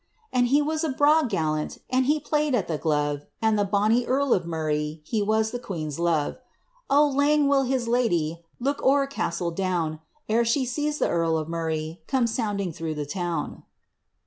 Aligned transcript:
He 0.33 0.63
was 0.63 0.83
a 0.83 0.89
braw 0.89 1.21
gallant, 1.21 1.77
And 1.87 2.07
he 2.07 2.19
played 2.19 2.55
at 2.55 2.67
the 2.67 2.79
gluve; 2.79 3.27
And 3.39 3.53
the 3.55 3.63
bonny 3.63 4.03
earl 4.07 4.33
of 4.33 4.47
Murray, 4.47 4.99
He 5.03 5.21
was 5.21 5.51
the 5.51 5.59
queen's 5.59 5.99
luve. 5.99 6.39
Oh, 6.89 7.07
lang 7.07 7.47
will 7.47 7.65
his 7.65 7.87
lady 7.87 8.43
Look 8.59 8.81
o*er 8.81 9.05
Castle 9.05 9.51
Bowne, 9.51 9.99
Ere 10.27 10.43
she 10.43 10.65
see 10.65 10.89
the 10.89 11.07
earl 11.07 11.37
of 11.37 11.47
Murray 11.47 12.01
Come 12.07 12.25
sounding 12.25 12.71
through 12.73 12.95
the 12.95 13.05
town." 13.05 13.61